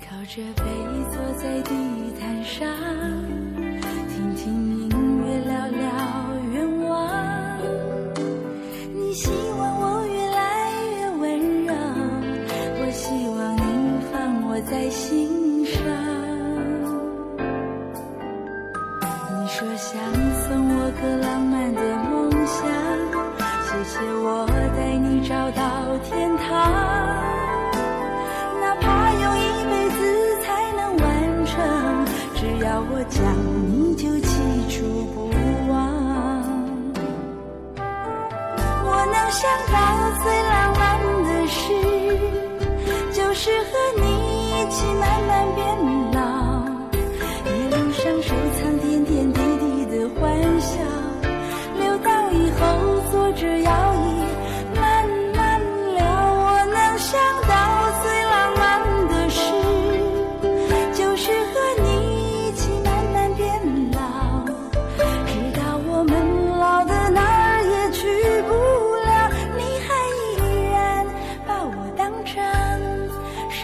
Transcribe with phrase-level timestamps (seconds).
[0.00, 0.64] 靠着背
[1.12, 1.72] 坐在地
[2.18, 3.65] 毯上。
[39.38, 39.74] 想到
[40.24, 40.82] 最浪漫
[41.24, 41.60] 的事，
[43.12, 44.02] 就是和你
[44.48, 45.95] 一起慢慢变老。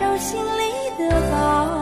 [0.03, 1.82] 手心里的宝。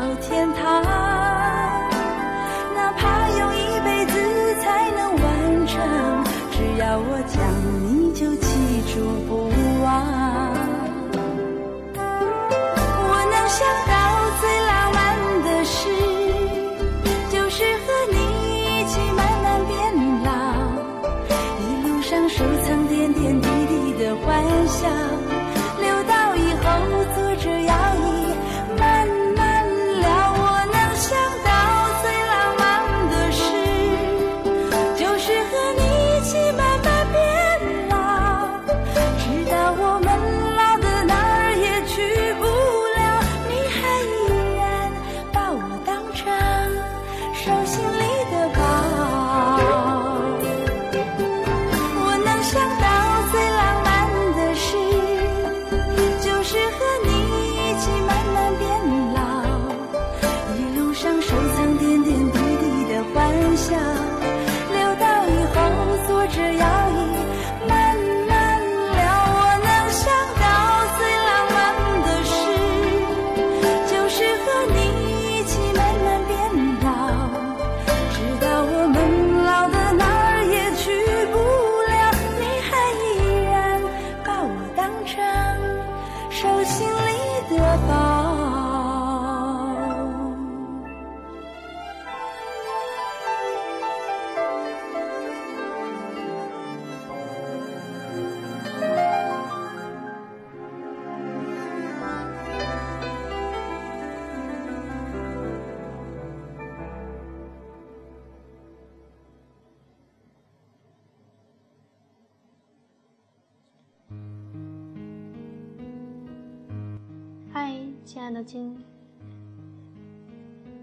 [118.21, 118.77] 亲爱的亲，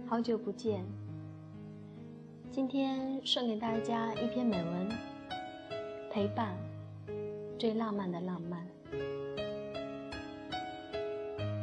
[0.09, 0.85] 好久不见。
[2.51, 4.91] 今天送给大家一篇美文，
[6.11, 6.57] 《陪伴，
[7.57, 8.67] 最浪漫的浪漫》。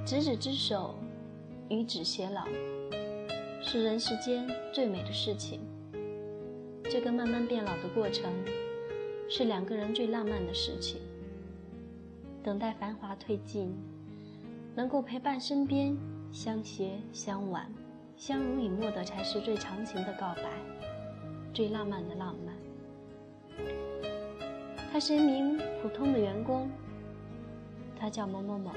[0.06, 0.96] 执子之手，
[1.68, 2.48] 与子偕老，
[3.62, 5.60] 是人世间最美的事情。
[6.86, 8.32] 这个慢慢变老的过程，
[9.28, 11.02] 是两个人最浪漫的事情。
[12.42, 13.76] 等待繁华褪尽。
[14.76, 15.98] 能够陪伴身边，
[16.34, 17.72] 相携相挽，
[18.18, 20.44] 相濡以沫的，才是最长情的告白，
[21.54, 22.54] 最浪漫的浪漫。
[24.92, 26.70] 他是一名普通的员工，
[27.98, 28.72] 他叫某某某，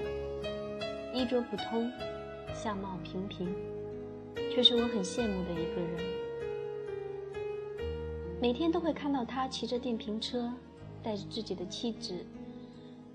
[1.13, 1.91] 衣着普通，
[2.55, 3.53] 相貌平平，
[4.55, 6.01] 却是我很羡慕的一个人。
[8.41, 10.49] 每天都会看到他骑着电瓶车，
[11.03, 12.25] 带着自己的妻子，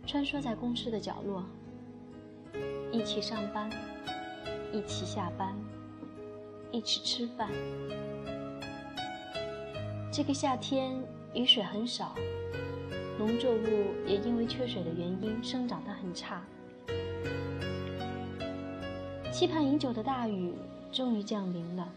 [0.06, 1.45] 穿梭在公司的角落。
[2.91, 3.69] 一起上班，
[4.71, 5.55] 一起下班，
[6.71, 7.50] 一起吃饭。
[10.11, 10.95] 这个夏天
[11.33, 12.15] 雨水很少，
[13.17, 13.65] 农作物
[14.05, 16.44] 也因为缺水的原因生长得很差。
[19.31, 20.53] 期盼已久的大雨
[20.91, 21.91] 终于降临了，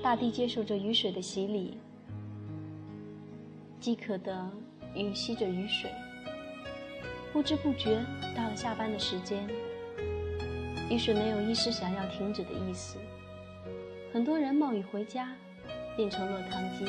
[0.00, 1.76] 大地接受着雨水的洗礼，
[3.80, 4.48] 饥渴的
[4.94, 5.90] 吮吸着雨水。
[7.34, 8.00] 不知不觉
[8.36, 9.44] 到了下班的时间，
[10.88, 12.96] 雨水没有一丝想要停止的意思。
[14.12, 15.34] 很多人冒雨回家，
[15.96, 16.86] 变成落汤鸡。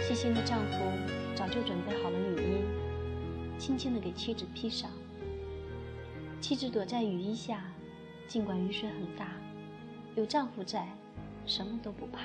[0.00, 0.78] 细心的丈夫
[1.36, 4.90] 早就准备好了雨衣，轻轻地给妻子披上。
[6.40, 7.62] 妻子躲在雨衣下，
[8.26, 9.28] 尽管雨水很大，
[10.16, 10.84] 有丈夫在，
[11.46, 12.22] 什么都不怕。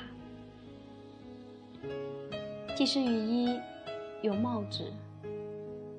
[2.75, 3.59] 即使雨衣
[4.23, 4.91] 有帽子，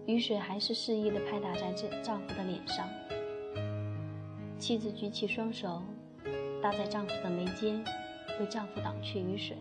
[0.07, 2.87] 雨水还是肆意地拍打在这丈夫的脸上。
[4.59, 5.83] 妻子举起双手，
[6.63, 7.83] 搭在丈夫的眉间，
[8.39, 9.57] 为丈夫挡去雨水。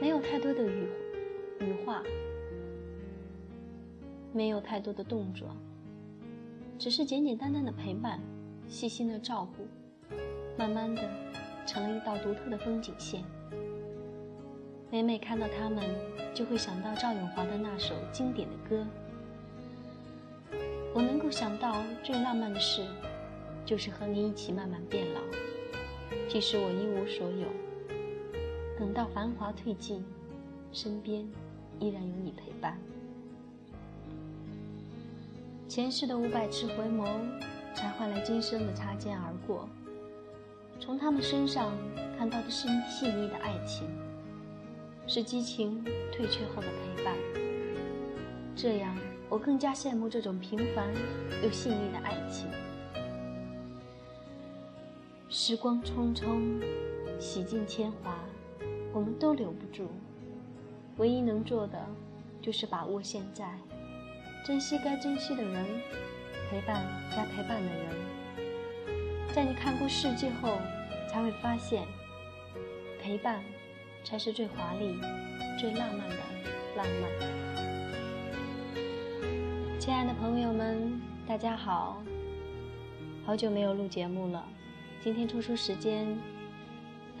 [0.00, 0.88] 没有太多的语
[1.60, 2.02] 语话，
[4.32, 5.54] 没有太多的动作。
[6.78, 8.20] 只是简简单单的陪伴，
[8.66, 9.64] 细心的照顾，
[10.58, 11.02] 慢慢的
[11.64, 13.22] 成了一道独特的风景线。
[14.92, 15.82] 每每看到他们，
[16.34, 18.86] 就会想到赵咏华的那首经典的歌。
[20.92, 22.84] 我能够想到最浪漫的事，
[23.64, 25.22] 就是和你一起慢慢变老。
[26.28, 27.48] 即使我一无所有，
[28.78, 30.04] 等到繁华褪尽，
[30.74, 31.26] 身边
[31.80, 32.76] 依然有你陪伴。
[35.70, 37.06] 前世的五百次回眸，
[37.74, 39.66] 才换来今生的擦肩而过。
[40.78, 41.72] 从他们身上
[42.18, 43.88] 看到的是细腻的爱情，
[45.14, 47.14] 是激情退却后的陪伴。
[48.56, 48.96] 这样，
[49.28, 50.88] 我更加羡慕这种平凡
[51.42, 52.48] 又细腻的爱情。
[55.28, 56.64] 时光匆匆，
[57.20, 58.24] 洗尽铅华，
[58.94, 59.86] 我们都留不住。
[60.96, 61.78] 唯一能做的，
[62.40, 63.46] 就是把握现在。
[64.46, 65.66] 珍惜该珍惜的人，
[66.48, 67.94] 陪伴该陪伴的人。
[69.34, 70.56] 在你看过世界后，
[71.06, 71.86] 才会发现，
[73.02, 73.44] 陪伴
[74.04, 75.00] 才是最华丽、
[75.58, 76.16] 最浪漫的
[76.76, 77.10] 浪漫。
[79.78, 82.02] 亲爱的朋友们，大家好！
[83.24, 84.44] 好久没有录节目了，
[85.00, 86.06] 今天抽出时间，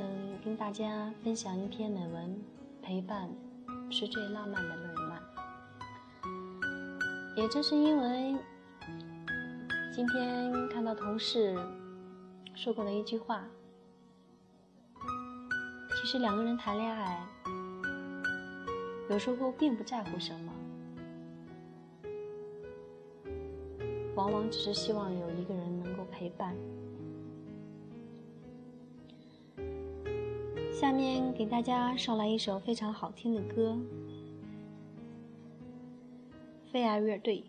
[0.00, 2.36] 嗯，跟大家分享一篇美文：
[2.82, 3.30] 陪伴
[3.90, 5.22] 是最浪漫的浪漫。
[7.36, 8.36] 也正是因为
[9.94, 11.56] 今天看到同事
[12.54, 13.44] 说过的一句话，
[16.02, 17.24] 其实两个人谈恋爱，
[19.08, 20.52] 有时候并不在乎什么，
[24.16, 26.56] 往往只是希望有一个人能够陪伴。
[30.72, 33.78] 下面给大家送来一首非常好听的歌。
[36.72, 37.44] 飞儿乐队。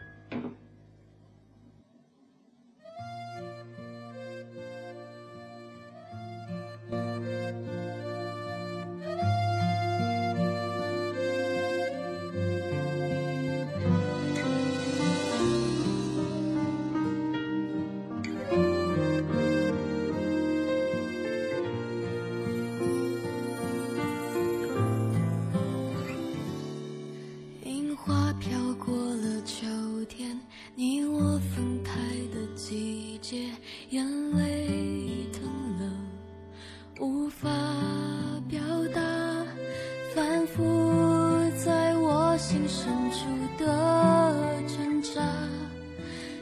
[43.58, 45.22] 的挣扎，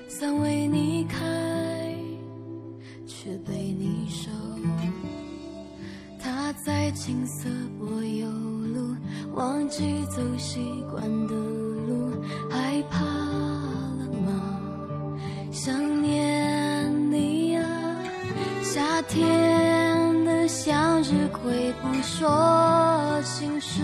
[0.08, 1.18] 伞为你开，
[3.06, 4.30] 却被你收。
[6.24, 8.96] 他在青色柏油路，
[9.34, 12.12] 忘记走习惯的路，
[12.50, 14.60] 害怕了吗？
[15.52, 17.64] 想念你啊，
[18.62, 23.82] 夏天的向日葵不说心事，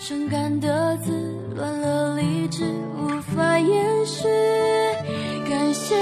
[0.00, 1.12] 伤感的字
[1.54, 2.64] 乱了理智，
[2.96, 4.26] 无法掩饰。
[5.46, 5.94] 感谢